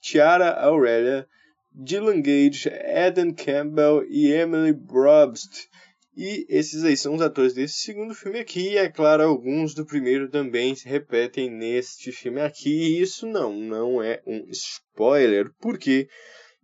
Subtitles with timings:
[0.00, 1.26] Tiara Aurelia,
[1.72, 5.68] Dylan Gage, Eden Campbell e Emily Brobst.
[6.16, 9.84] E esses aí são os atores desse segundo filme aqui, e é claro, alguns do
[9.84, 12.70] primeiro também se repetem neste filme aqui.
[12.70, 16.08] E isso não, não é um spoiler, porque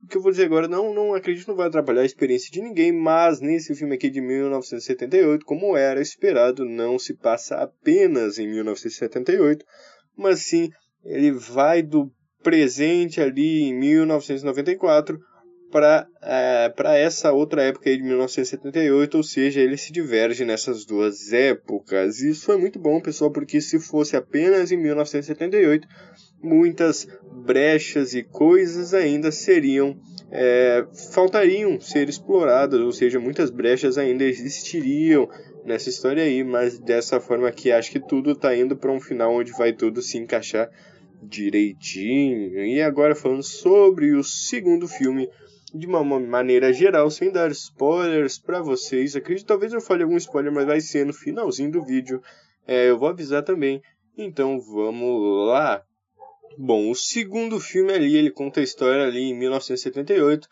[0.02, 2.60] o que eu vou dizer agora não, não acredito não vai atrapalhar a experiência de
[2.60, 8.48] ninguém, mas nesse filme aqui de 1978, como era esperado, não se passa apenas em
[8.48, 9.64] 1978,
[10.16, 10.70] mas sim
[11.04, 12.10] ele vai do
[12.42, 15.18] presente ali em 1994
[15.70, 21.32] para é, essa outra época aí de 1978, ou seja, ele se diverge nessas duas
[21.32, 22.20] épocas.
[22.20, 25.86] Isso foi muito bom, pessoal, porque se fosse apenas em 1978,
[26.42, 29.98] muitas brechas e coisas ainda seriam
[30.30, 35.28] é, faltariam ser exploradas, ou seja, muitas brechas ainda existiriam
[35.64, 39.34] nessa história aí, mas dessa forma aqui acho que tudo está indo para um final
[39.34, 40.70] onde vai tudo se encaixar
[41.22, 42.64] direitinho.
[42.64, 45.28] E agora falando sobre o segundo filme
[45.74, 49.14] de uma maneira geral, sem dar spoilers para vocês.
[49.14, 52.22] Acredito talvez eu fale algum spoiler, mas vai ser no finalzinho do vídeo.
[52.66, 53.82] É, eu vou avisar também.
[54.16, 55.82] Então vamos lá.
[56.58, 60.48] Bom, o segundo filme ali, ele conta a história ali em 1978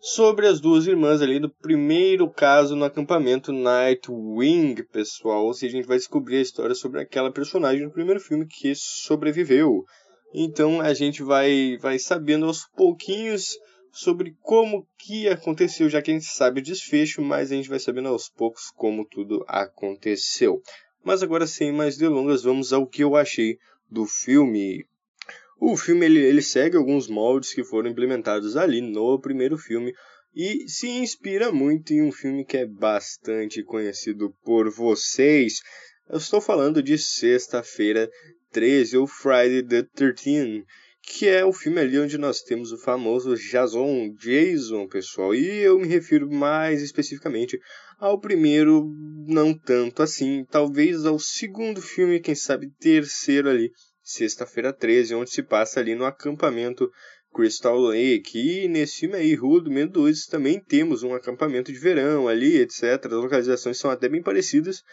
[0.00, 5.44] sobre as duas irmãs ali do primeiro caso no acampamento Nightwing, pessoal.
[5.44, 8.74] Ou seja, a gente vai descobrir a história sobre aquela personagem do primeiro filme que
[8.74, 9.84] sobreviveu.
[10.32, 13.56] Então a gente vai vai sabendo aos pouquinhos
[13.92, 17.78] sobre como que aconteceu, já que a gente sabe o desfecho, mas a gente vai
[17.78, 20.60] sabendo aos poucos como tudo aconteceu.
[21.02, 23.56] Mas agora sem mais delongas, vamos ao que eu achei
[23.90, 24.84] do filme.
[25.58, 29.92] O filme ele, ele segue alguns moldes que foram implementados ali no primeiro filme
[30.34, 35.60] e se inspira muito em um filme que é bastante conhecido por vocês.
[36.08, 38.10] Eu estou falando de Sexta-feira
[38.52, 40.64] 13 ou Friday the 13
[41.06, 45.32] que é o filme ali onde nós temos o famoso Jason Jason, pessoal.
[45.34, 47.58] E eu me refiro mais especificamente
[47.98, 48.92] ao primeiro,
[49.26, 53.70] não tanto assim, talvez ao segundo filme, quem sabe terceiro ali,
[54.08, 56.88] Sexta-feira 13, onde se passa ali no acampamento
[57.34, 58.38] Crystal Lake.
[58.38, 62.56] E nesse filme aí, Rua do Medo 2, também temos um acampamento de verão ali,
[62.58, 63.04] etc.
[63.04, 64.84] As localizações são até bem parecidas.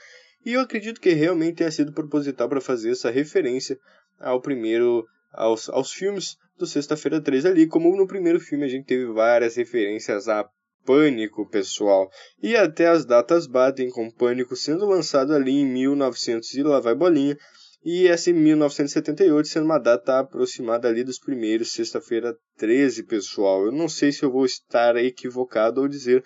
[0.43, 3.77] E eu acredito que realmente tenha sido proposital para fazer essa referência
[4.19, 7.67] ao primeiro, aos, aos filmes do Sexta-feira 13 ali.
[7.67, 10.43] Como no primeiro filme a gente teve várias referências a
[10.83, 12.09] Pânico, pessoal.
[12.41, 16.95] E até as datas batem com Pânico sendo lançado ali em 1900 e lá vai
[16.95, 17.37] bolinha
[17.85, 23.65] e essa em 1978 sendo uma data aproximada ali dos primeiros, sexta-feira 13, pessoal.
[23.65, 26.23] Eu não sei se eu vou estar equivocado ao dizer,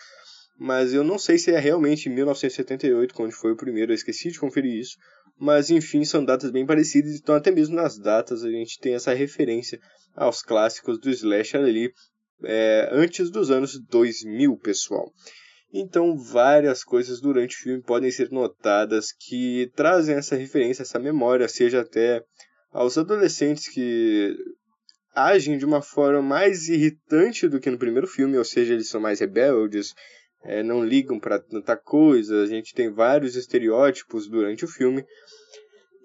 [0.59, 4.31] mas eu não sei se é realmente em 1978 quando foi o primeiro, eu esqueci
[4.31, 4.97] de conferir isso.
[5.40, 9.13] Mas enfim, são datas bem parecidas, então até mesmo nas datas a gente tem essa
[9.13, 9.79] referência
[10.16, 11.91] aos clássicos do slasher ali
[12.44, 15.12] é, antes dos anos 2000, pessoal.
[15.73, 21.47] Então, várias coisas durante o filme podem ser notadas que trazem essa referência, essa memória,
[21.47, 22.23] seja até
[22.72, 24.33] aos adolescentes que
[25.13, 29.01] agem de uma forma mais irritante do que no primeiro filme, ou seja, eles são
[29.01, 29.94] mais rebeldes,
[30.44, 32.44] é, não ligam para tanta coisa.
[32.44, 35.03] A gente tem vários estereótipos durante o filme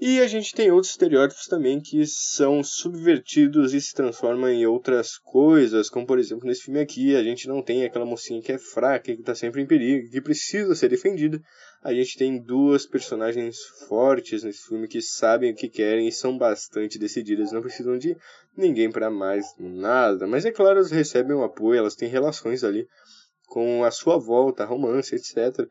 [0.05, 5.17] e a gente tem outros estereótipos também que são subvertidos e se transformam em outras
[5.17, 8.59] coisas, como por exemplo nesse filme aqui, a gente não tem aquela mocinha que é
[8.59, 11.41] fraca, que está sempre em perigo, que precisa ser defendida.
[11.85, 16.37] A gente tem duas personagens fortes nesse filme que sabem o que querem e são
[16.37, 18.17] bastante decididas, não precisam de
[18.57, 20.27] ninguém para mais nada.
[20.27, 22.89] Mas é claro, elas recebem um apoio, elas têm relações ali
[23.47, 25.65] com a sua volta, romance, etc.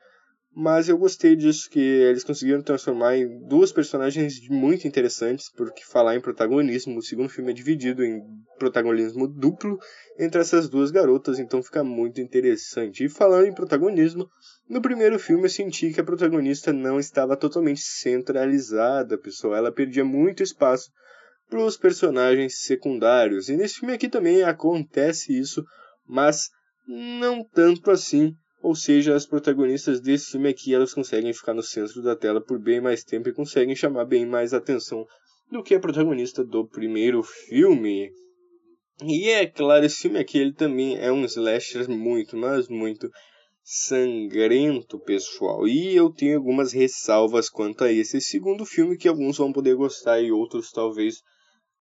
[0.53, 6.17] Mas eu gostei disso, que eles conseguiram transformar em duas personagens muito interessantes, porque falar
[6.17, 8.21] em protagonismo, o segundo filme é dividido em
[8.59, 9.79] protagonismo duplo
[10.19, 13.05] entre essas duas garotas, então fica muito interessante.
[13.05, 14.27] E falando em protagonismo,
[14.69, 19.55] no primeiro filme eu senti que a protagonista não estava totalmente centralizada, pessoal.
[19.55, 20.91] Ela perdia muito espaço
[21.49, 23.47] para os personagens secundários.
[23.47, 25.63] E nesse filme aqui também acontece isso,
[26.05, 26.49] mas
[26.85, 32.01] não tanto assim Ou seja, as protagonistas desse filme aqui, elas conseguem ficar no centro
[32.01, 35.05] da tela por bem mais tempo e conseguem chamar bem mais atenção
[35.51, 38.11] do que a protagonista do primeiro filme.
[39.03, 43.09] E é claro, esse filme aqui ele também é um slasher muito, mas muito
[43.63, 45.67] sangrento, pessoal.
[45.67, 50.21] E eu tenho algumas ressalvas quanto a esse segundo filme que alguns vão poder gostar
[50.21, 51.21] e outros talvez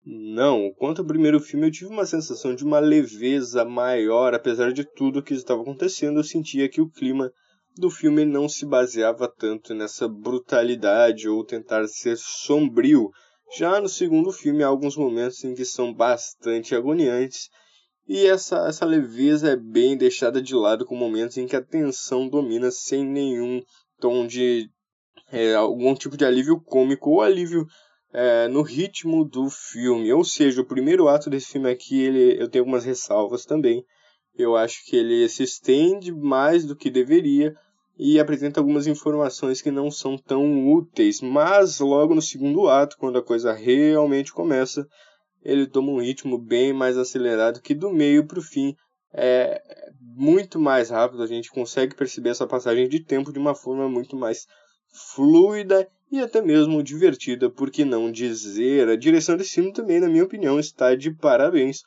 [0.05, 0.71] não.
[0.77, 5.19] Quanto ao primeiro filme, eu tive uma sensação de uma leveza maior, apesar de tudo
[5.19, 7.31] o que estava acontecendo, eu sentia que o clima
[7.77, 13.09] do filme não se baseava tanto nessa brutalidade ou tentar ser sombrio
[13.57, 17.49] já no segundo filme, há alguns momentos em que são bastante agoniantes,
[18.07, 22.27] e essa, essa leveza é bem deixada de lado com momentos em que a tensão
[22.27, 23.61] domina sem nenhum
[23.99, 24.69] tom de
[25.31, 27.65] é, algum tipo de alívio cômico ou alívio
[28.15, 30.11] é, no ritmo do filme.
[30.13, 33.83] Ou seja, o primeiro ato desse filme aqui, ele, eu tenho algumas ressalvas também.
[34.37, 37.53] Eu acho que ele se estende mais do que deveria
[37.97, 43.17] e apresenta algumas informações que não são tão úteis, mas logo no segundo ato, quando
[43.17, 44.87] a coisa realmente começa,
[45.43, 48.75] ele toma um ritmo bem mais acelerado que do meio para o fim
[49.13, 49.61] é
[50.01, 54.15] muito mais rápido, a gente consegue perceber essa passagem de tempo de uma forma muito
[54.17, 54.45] mais
[55.13, 58.89] fluida e até mesmo divertida, por que não dizer?
[58.89, 61.81] A direção desse filme também, na minha opinião, está de parabéns,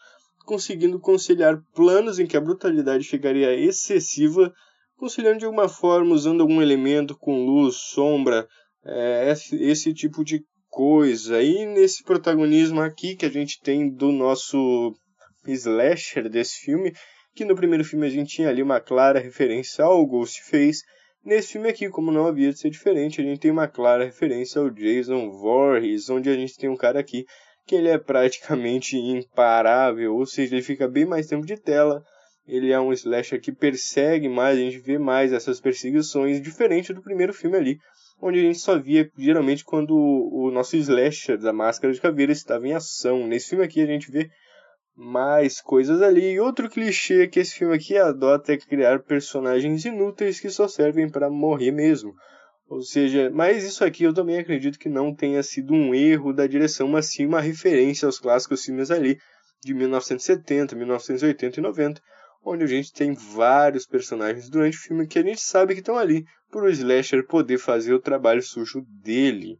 [0.45, 4.53] conseguindo conciliar planos em que a brutalidade chegaria excessiva
[4.99, 8.47] conciliando de alguma forma, usando algum elemento com luz, sombra,
[8.85, 11.41] é, esse, tipo de coisa.
[11.41, 14.93] E nesse protagonismo aqui que a gente tem do nosso
[15.47, 16.93] slasher desse filme,
[17.35, 20.83] que no primeiro filme a gente tinha ali uma clara referência ao Ghostface.
[21.25, 24.61] Nesse filme aqui, como não havia de ser diferente, a gente tem uma clara referência
[24.61, 27.25] ao Jason Voorhees, onde a gente tem um cara aqui
[27.67, 32.03] que ele é praticamente imparável, ou seja, ele fica bem mais tempo de tela,
[32.47, 37.03] ele é um slasher que persegue mais, a gente vê mais essas perseguições, diferente do
[37.03, 37.79] primeiro filme ali,
[38.23, 42.67] onde a gente só via geralmente quando o nosso slasher da Máscara de Caveira estava
[42.67, 43.27] em ação.
[43.27, 44.31] Nesse filme aqui a gente vê
[44.99, 46.33] mais coisas ali.
[46.33, 51.09] E outro clichê que esse filme aqui adota é criar personagens inúteis que só servem
[51.09, 52.13] para morrer mesmo.
[52.69, 56.47] Ou seja, mas isso aqui eu também acredito que não tenha sido um erro da
[56.47, 59.17] direção, mas sim uma referência aos clássicos filmes ali
[59.65, 62.03] de 1970, 1980 e 90,
[62.45, 65.97] onde a gente tem vários personagens durante o filme que a gente sabe que estão
[65.97, 69.59] ali para o slasher poder fazer o trabalho sujo dele.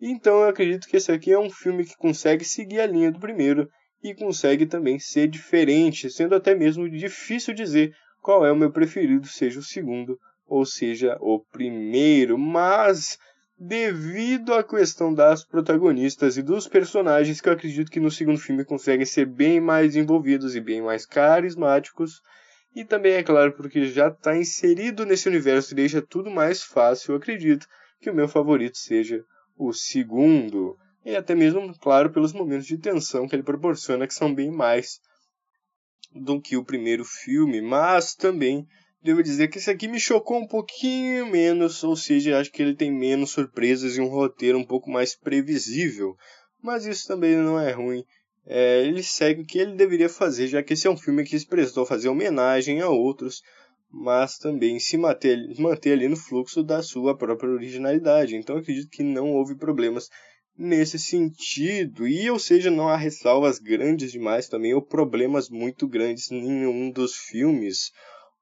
[0.00, 3.20] Então eu acredito que esse aqui é um filme que consegue seguir a linha do
[3.20, 3.68] primeiro
[4.10, 9.26] e consegue também ser diferente, sendo até mesmo difícil dizer qual é o meu preferido,
[9.26, 13.18] seja o segundo ou seja o primeiro, mas
[13.58, 18.64] devido à questão das protagonistas e dos personagens que eu acredito que no segundo filme
[18.64, 22.20] conseguem ser bem mais envolvidos e bem mais carismáticos.
[22.74, 27.12] E também, é claro, porque já está inserido nesse universo e deixa tudo mais fácil,
[27.12, 27.66] eu acredito
[28.00, 29.24] que o meu favorito seja
[29.58, 30.76] o segundo.
[31.06, 34.98] E até mesmo, claro, pelos momentos de tensão que ele proporciona, que são bem mais
[36.12, 38.66] do que o primeiro filme, mas também
[39.00, 42.74] devo dizer que esse aqui me chocou um pouquinho menos, ou seja, acho que ele
[42.74, 46.16] tem menos surpresas e um roteiro um pouco mais previsível.
[46.60, 48.02] Mas isso também não é ruim.
[48.44, 51.38] É, ele segue o que ele deveria fazer, já que esse é um filme que
[51.38, 53.42] se prestou a fazer homenagem a outros,
[53.88, 58.34] mas também se manter, manter ali no fluxo da sua própria originalidade.
[58.34, 60.08] Então acredito que não houve problemas
[60.58, 62.06] nesse sentido.
[62.06, 66.90] E, ou seja, não há ressalvas grandes demais também, ou problemas muito grandes em nenhum
[66.90, 67.92] dos filmes.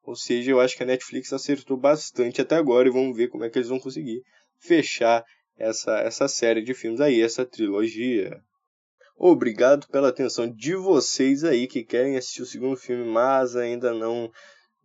[0.04, 3.44] Ou seja, eu acho que a Netflix acertou bastante até agora e vamos ver como
[3.44, 4.22] é que eles vão conseguir
[4.58, 5.24] fechar
[5.56, 8.40] essa, essa série de filmes aí, essa trilogia.
[9.16, 14.30] Obrigado pela atenção de vocês aí que querem assistir o segundo filme, mas ainda não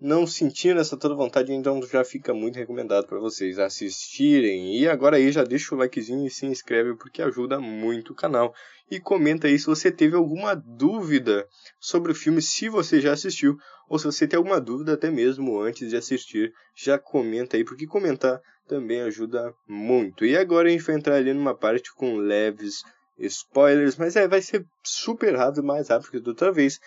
[0.01, 4.77] não sentindo essa toda vontade, então já fica muito recomendado para vocês assistirem.
[4.77, 8.53] E agora aí já deixa o likezinho e se inscreve porque ajuda muito o canal.
[8.89, 11.45] E comenta aí se você teve alguma dúvida
[11.79, 13.57] sobre o filme, se você já assistiu,
[13.89, 17.85] ou se você tem alguma dúvida até mesmo antes de assistir, já comenta aí, porque
[17.85, 20.23] comentar também ajuda muito.
[20.23, 22.83] E agora a gente vai entrar ali numa parte com leves
[23.17, 26.79] spoilers, mas é, vai ser super rápido, mais rápido que da outra vez.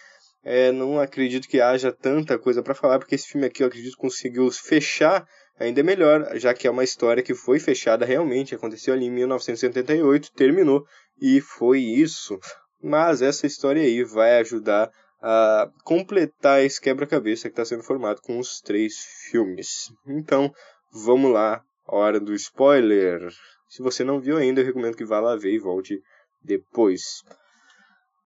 [0.45, 3.97] É, não acredito que haja tanta coisa para falar, porque esse filme aqui eu acredito
[3.97, 5.27] conseguiu fechar
[5.59, 10.33] ainda melhor, já que é uma história que foi fechada realmente, aconteceu ali em 1978,
[10.33, 10.85] terminou
[11.21, 12.39] e foi isso.
[12.83, 18.39] Mas essa história aí vai ajudar a completar esse quebra-cabeça que está sendo formado com
[18.41, 18.97] os três
[19.31, 19.93] filmes.
[20.05, 20.53] Então,
[20.93, 23.21] vamos lá, hora do spoiler.
[23.69, 26.03] Se você não viu ainda, eu recomendo que vá lá ver e volte
[26.43, 27.23] depois.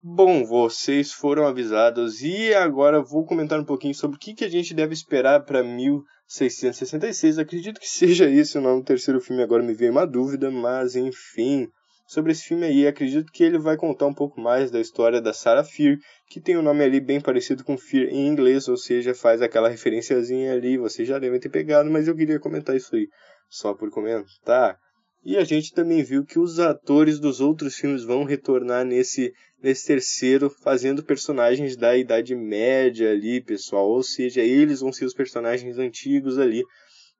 [0.06, 4.50] Bom, vocês foram avisados e agora vou comentar um pouquinho sobre o que, que a
[4.50, 7.38] gente deve esperar para 1666.
[7.38, 10.94] Acredito que seja esse o nome do terceiro filme, agora me veio uma dúvida, mas
[10.94, 11.68] enfim.
[12.06, 15.32] Sobre esse filme aí, acredito que ele vai contar um pouco mais da história da
[15.32, 15.96] Sarah Fear,
[16.28, 19.70] que tem um nome ali bem parecido com Fear em inglês, ou seja, faz aquela
[19.70, 23.08] referenciazinha ali, vocês já devem ter pegado, mas eu queria comentar isso aí,
[23.48, 24.78] só por comentar.
[25.24, 29.86] E a gente também viu que os atores dos outros filmes vão retornar nesse, nesse
[29.86, 33.88] terceiro, fazendo personagens da Idade Média ali, pessoal.
[33.88, 36.62] Ou seja, eles vão ser os personagens antigos ali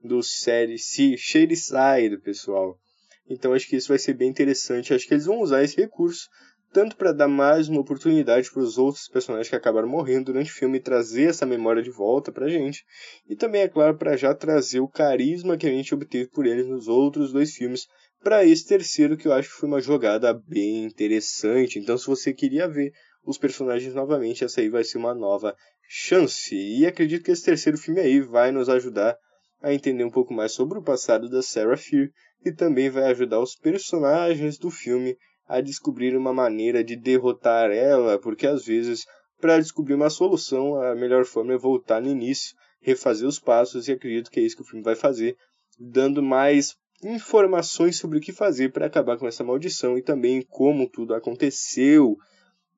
[0.03, 2.79] do série Shadyside, pessoal.
[3.27, 4.93] Então acho que isso vai ser bem interessante.
[4.93, 6.29] Acho que eles vão usar esse recurso
[6.75, 10.55] tanto para dar mais uma oportunidade para os outros personagens que acabaram morrendo durante o
[10.55, 12.85] filme trazer essa memória de volta para a gente,
[13.29, 16.67] e também, é claro, para já trazer o carisma que a gente obteve por eles
[16.67, 17.87] nos outros dois filmes
[18.25, 21.79] para esse terceiro, que eu acho que foi uma jogada bem interessante.
[21.79, 22.91] Então, se você queria ver
[23.25, 25.55] os personagens novamente, essa aí vai ser uma nova
[25.89, 26.57] chance.
[26.57, 29.17] E acredito que esse terceiro filme aí vai nos ajudar
[29.63, 32.09] a entender um pouco mais sobre o passado da Sarah Fear
[32.45, 35.17] e também vai ajudar os personagens do filme
[35.47, 39.05] a descobrir uma maneira de derrotar ela, porque às vezes,
[39.41, 43.93] para descobrir uma solução, a melhor forma é voltar no início, refazer os passos, e
[43.93, 45.37] acredito que é isso que o filme vai fazer,
[45.79, 50.89] dando mais informações sobre o que fazer para acabar com essa maldição e também como
[50.89, 52.17] tudo aconteceu.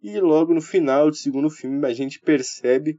[0.03, 2.99] E logo no final do segundo filme a gente percebe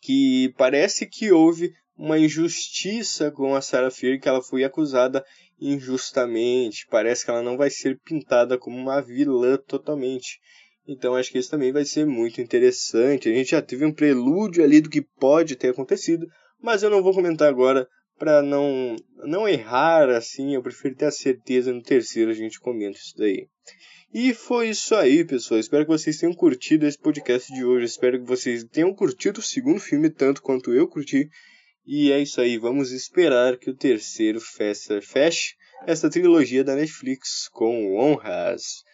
[0.00, 5.24] que parece que houve uma injustiça com a Sarah Fear, que ela foi acusada
[5.60, 6.84] injustamente.
[6.90, 10.40] Parece que ela não vai ser pintada como uma vilã totalmente.
[10.84, 13.28] Então acho que isso também vai ser muito interessante.
[13.28, 16.26] A gente já teve um prelúdio ali do que pode ter acontecido,
[16.60, 17.86] mas eu não vou comentar agora
[18.18, 20.56] para não não errar assim.
[20.56, 23.46] Eu prefiro ter a certeza no terceiro a gente comenta isso daí.
[24.12, 25.60] E foi isso aí, pessoal.
[25.60, 27.84] Espero que vocês tenham curtido esse podcast de hoje.
[27.84, 31.30] Espero que vocês tenham curtido o segundo filme tanto quanto eu curti.
[31.84, 37.48] E é isso aí, vamos esperar que o terceiro feche, feche essa trilogia da Netflix
[37.48, 38.84] com honras.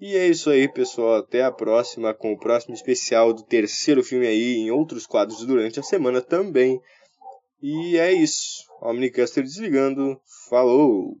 [0.00, 1.14] E é isso aí, pessoal.
[1.14, 5.78] Até a próxima com o próximo especial do terceiro filme aí em outros quadros durante
[5.78, 6.80] a semana também.
[7.62, 8.64] E é isso.
[8.80, 10.20] Omnicaster desligando.
[10.50, 11.16] Falou!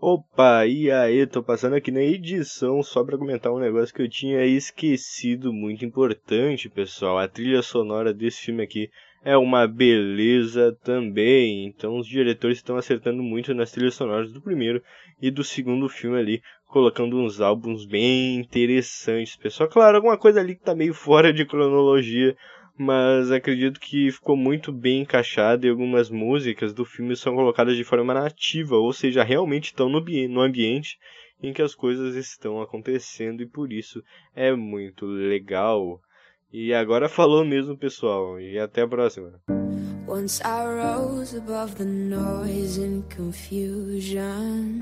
[0.00, 4.08] Opa, e aí, tô passando aqui na edição só para comentar um negócio que eu
[4.08, 7.18] tinha esquecido, muito importante, pessoal.
[7.18, 8.90] A trilha sonora desse filme aqui
[9.24, 11.66] é uma beleza também.
[11.66, 14.82] Então os diretores estão acertando muito nas trilhas sonoras do primeiro
[15.20, 19.68] e do segundo filme ali, colocando uns álbuns bem interessantes, pessoal.
[19.68, 22.36] Claro, alguma coisa ali que tá meio fora de cronologia,
[22.76, 27.84] mas acredito que ficou muito bem encaixado e algumas músicas do filme são colocadas de
[27.84, 30.98] forma nativa, ou seja, realmente estão no, no ambiente
[31.42, 34.02] em que as coisas estão acontecendo e por isso
[34.34, 36.00] é muito legal.
[36.52, 38.38] E agora falou mesmo, pessoal.
[38.38, 39.40] E até a próxima.
[40.06, 44.78] Once I rose above the noise and confusion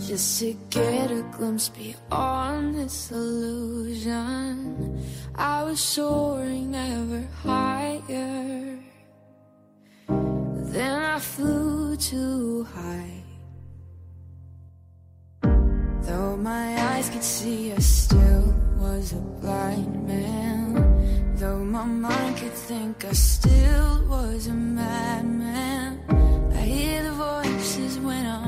[0.00, 4.98] Just to get a glimpse beyond this illusion
[5.36, 8.80] I was soaring ever higher
[10.72, 13.22] Then I flew too high
[16.02, 20.83] Though my eyes could see I still was a blind man
[21.44, 26.00] Though my mind could think I still was a madman.
[26.56, 28.43] I hear the voices when I'm